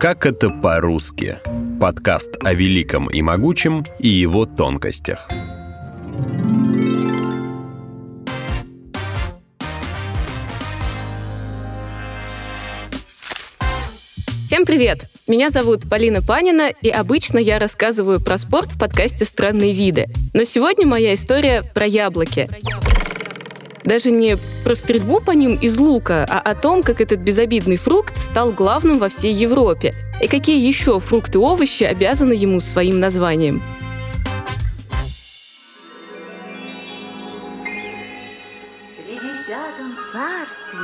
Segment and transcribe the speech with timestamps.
[0.00, 1.40] Как это по-русски?
[1.78, 5.28] Подкаст о великом и могучем и его тонкостях.
[14.46, 15.04] Всем привет!
[15.28, 20.06] Меня зовут Полина Панина, и обычно я рассказываю про спорт в подкасте «Странные виды».
[20.32, 22.48] Но сегодня моя история про яблоки.
[23.84, 28.14] Даже не про стрельбу по ним из лука, а о том, как этот безобидный фрукт
[28.30, 33.62] стал главным во всей Европе, и какие еще фрукты и овощи обязаны ему своим названием.
[38.96, 40.78] При десятом царстве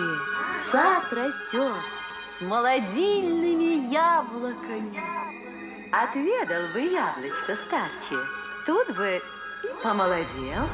[0.73, 1.83] сад растет,
[2.23, 5.01] с молодильными яблоками.
[5.93, 8.17] Отведал бы яблочко старче,
[8.67, 9.21] тут бы
[9.63, 10.67] и помолодел.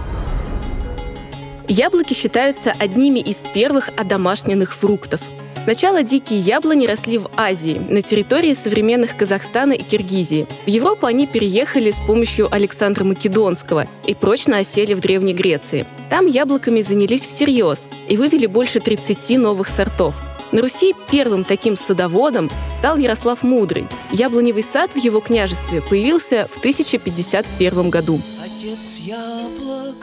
[1.72, 5.22] Яблоки считаются одними из первых одомашненных фруктов.
[5.62, 10.46] Сначала дикие яблони росли в Азии, на территории современных Казахстана и Киргизии.
[10.66, 15.86] В Европу они переехали с помощью Александра Македонского и прочно осели в Древней Греции.
[16.10, 20.14] Там яблоками занялись всерьез и вывели больше 30 новых сортов–
[20.52, 23.86] на Руси первым таким садоводом стал Ярослав Мудрый.
[24.10, 28.20] Яблоневый сад в его княжестве появился в 1051 году.
[28.44, 29.96] Отец яблок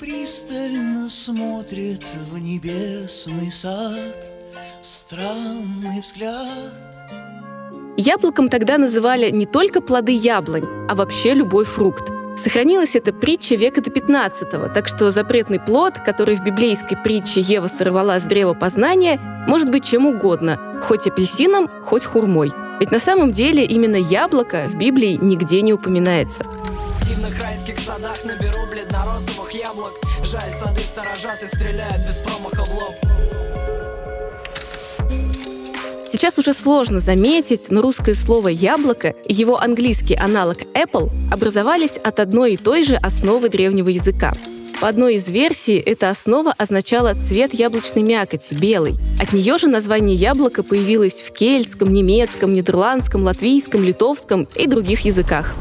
[0.00, 4.30] пристально смотрит в небесный сад.
[4.80, 6.46] Странный взгляд.
[7.98, 12.10] Яблоком тогда называли не только плоды яблонь, а вообще любой фрукт.
[12.42, 17.66] Сохранилась эта притча века до 15 так что запретный плод, который в библейской притче Ева
[17.66, 22.52] сорвала с древа познания, может быть чем угодно, хоть апельсином, хоть хурмой.
[22.80, 26.42] Ведь на самом деле именно яблоко в Библии нигде не упоминается.
[27.10, 29.94] Дивных райских садах наберу бледно-розовых яблок.
[30.22, 32.94] Жаль, сады сторожат и стреляют без промаха в лоб.
[36.12, 42.20] Сейчас уже сложно заметить, но русское слово «яблоко» и его английский аналог «apple» образовались от
[42.20, 44.32] одной и той же основы древнего языка.
[44.80, 48.94] По одной из версий, эта основа означала цвет яблочной мякоти, белый.
[49.20, 55.56] От нее же название яблока появилось в кельтском, немецком, нидерландском, латвийском, литовском и других языках.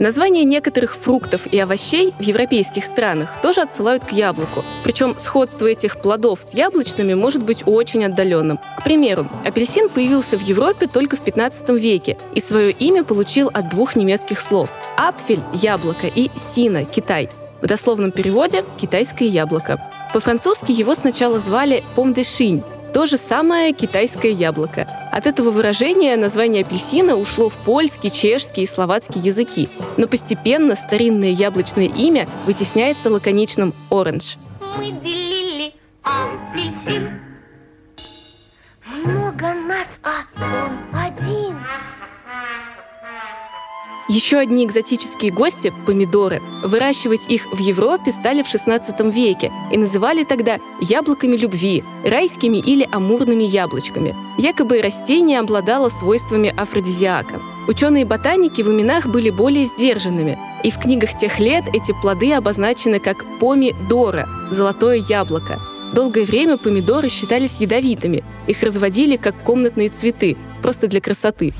[0.00, 4.64] Названия некоторых фруктов и овощей в европейских странах тоже отсылают к яблоку.
[4.82, 8.58] Причем сходство этих плодов с яблочными может быть очень отдаленным.
[8.78, 13.68] К примеру, апельсин появился в Европе только в 15 веке и свое имя получил от
[13.68, 17.28] двух немецких слов– апфель– яблоко и сина– Китай.
[17.60, 19.78] В дословном переводе– китайское яблоко.
[20.14, 22.62] По-французски его сначала звали пом де шинь,
[22.92, 24.86] то же самое китайское яблоко.
[25.12, 31.30] От этого выражения название апельсина ушло в польский, чешский и словацкий языки, но постепенно старинное
[31.30, 34.36] яблочное имя вытесняется лаконичным «оранж».
[34.78, 37.20] Мы делили апельсин.
[39.04, 40.89] Много нас, а он
[44.10, 46.42] Еще одни экзотические гости– помидоры.
[46.64, 52.88] Выращивать их в Европе стали в XVI веке и называли тогда яблоками любви, райскими или
[52.90, 54.16] амурными яблочками.
[54.36, 57.40] Якобы растение обладало свойствами афродизиака.
[57.68, 63.24] Ученые-ботаники в именах были более сдержанными, и в книгах тех лет эти плоды обозначены как
[63.38, 65.60] помидора– золотое яблоко.
[65.94, 71.52] Долгое время помидоры считались ядовитыми, их разводили как комнатные цветы, просто для красоты.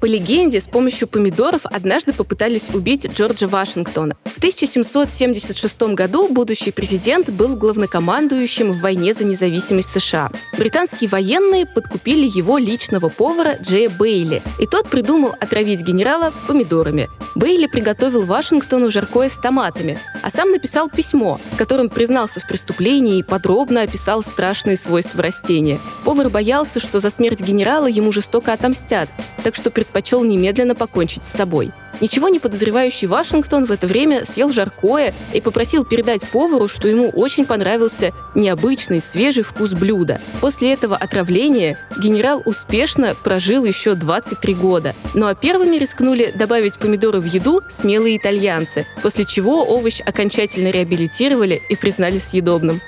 [0.00, 4.16] По легенде, с помощью помидоров однажды попытались убить Джорджа Вашингтона.
[4.24, 10.30] В 1776 году будущий президент был главнокомандующим в войне за независимость США.
[10.56, 17.10] Британские военные подкупили его личного повара Джея Бейли, и тот придумал отравить генерала помидорами.
[17.34, 23.18] Бейли приготовил Вашингтону жаркое с томатами, а сам написал письмо, в котором признался в преступлении
[23.18, 25.78] и подробно описал страшные свойства растения.
[26.04, 29.08] Повар боялся, что за смерть генерала ему жестоко отомстят,
[29.44, 31.72] так что предпочел немедленно покончить с собой.
[32.00, 37.08] Ничего не подозревающий Вашингтон в это время съел жаркое и попросил передать повару, что ему
[37.08, 40.20] очень понравился необычный свежий вкус блюда.
[40.40, 44.94] После этого отравления генерал успешно прожил еще 23 года.
[45.14, 51.60] Ну а первыми рискнули добавить помидоры в еду смелые итальянцы, после чего овощ окончательно реабилитировали
[51.68, 52.80] и признали съедобным.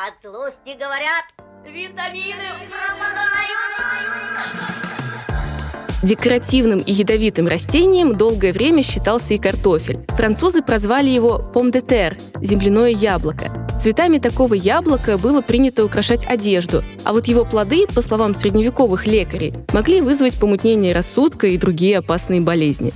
[0.00, 1.24] От злости говорят,
[1.64, 2.44] витамины
[6.04, 10.06] Декоративным и ядовитым растением долгое время считался и картофель.
[10.10, 13.46] Французы прозвали его «пом де тер»– земляное яблоко.
[13.82, 19.52] Цветами такого яблока было принято украшать одежду, а вот его плоды, по словам средневековых лекарей,
[19.72, 22.92] могли вызвать помутнение рассудка и другие опасные болезни.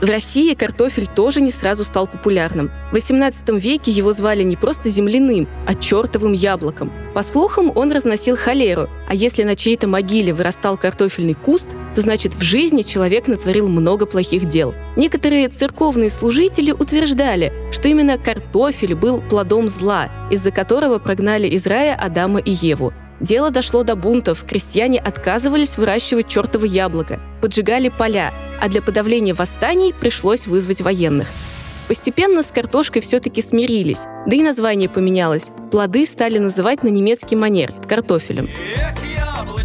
[0.00, 2.70] В России картофель тоже не сразу стал популярным.
[2.90, 6.90] В XVIII веке его звали не просто земляным, а чертовым яблоком.
[7.12, 12.32] По слухам, он разносил холеру, а если на чьей-то могиле вырастал картофельный куст, то значит
[12.32, 14.74] в жизни человек натворил много плохих дел.
[14.96, 21.94] Некоторые церковные служители утверждали, что именно картофель был плодом зла, из-за которого прогнали из рая
[21.94, 22.94] Адама и Еву.
[23.20, 29.92] Дело дошло до бунтов, крестьяне отказывались выращивать чертово яблоко, поджигали поля, а для подавления восстаний
[29.92, 31.28] пришлось вызвать военных.
[31.86, 35.44] Постепенно с картошкой все-таки смирились, да и название поменялось.
[35.70, 38.48] Плоды стали называть на немецкий манер– картофелем.
[38.76, 39.59] Эх, яблочко,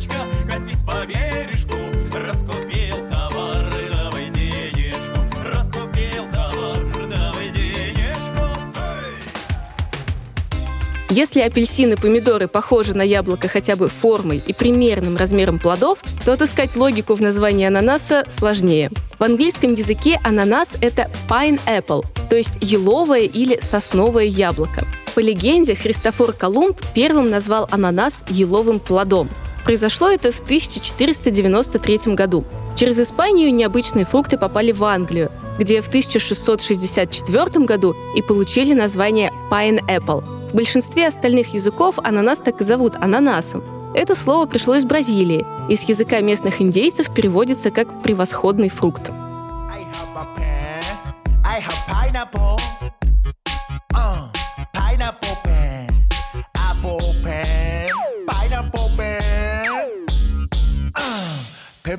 [11.15, 16.33] Если апельсины и помидоры похожи на яблоко хотя бы формой и примерным размером плодов, то
[16.33, 18.91] отыскать логику в названии ананаса сложнее.
[19.17, 24.83] В английском языке ананас— это pineapple, то есть еловое или сосновое яблоко.
[25.13, 29.29] По легенде, Христофор Колумб первым назвал ананас еловым плодом.
[29.63, 32.43] Произошло это в 1493 году.
[32.75, 40.34] Через Испанию необычные фрукты попали в Англию, где в 1664 году и получили название pineapple.
[40.49, 43.63] В большинстве остальных языков ананас так и зовут ананасом.
[43.93, 49.11] Это слово пришло из Бразилии и с языка местных индейцев переводится как «превосходный фрукт».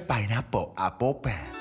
[0.07, 0.73] Pineapple.
[0.77, 1.56] Apple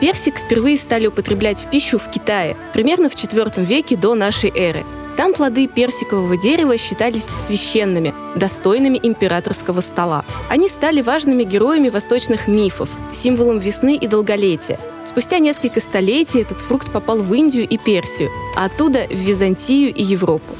[0.00, 4.84] Персик впервые стали употреблять в пищу в Китае, примерно в IV веке до нашей эры.
[5.16, 10.24] Там плоды персикового дерева считались священными, достойными императорского стола.
[10.48, 14.80] Они стали важными героями восточных мифов, символом весны и долголетия.
[15.06, 20.02] Спустя несколько столетий этот фрукт попал в Индию и Персию, а оттуда в Византию и
[20.02, 20.56] Европу.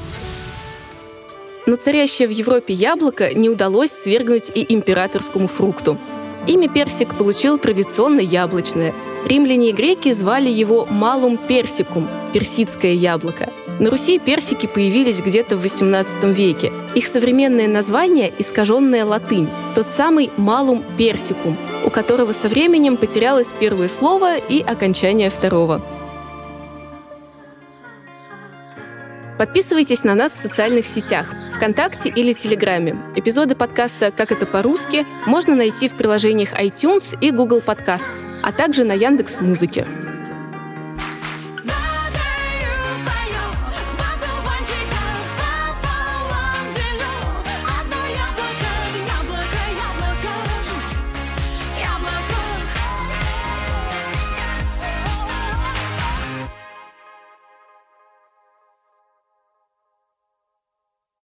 [1.65, 5.97] Но царящее в Европе яблоко не удалось свергнуть и императорскому фрукту.
[6.47, 8.93] Имя персик получил традиционно яблочное.
[9.25, 13.49] Римляне и греки звали его малум персикум– персидское яблоко.
[13.79, 16.71] На Руси персики появились где-то в XVIII веке.
[16.93, 23.89] Их современное название– искаженная латынь, тот самый малум персикум, у которого со временем потерялось первое
[23.89, 25.81] слово и окончание второго.
[29.39, 31.25] Подписывайтесь на нас в социальных сетях,
[31.57, 32.95] ВКонтакте или Телеграме.
[33.15, 38.83] Эпизоды подкаста «Как это по-русски» можно найти в приложениях iTunes и Google Podcasts, а также
[38.83, 39.85] на Яндекс Музыке.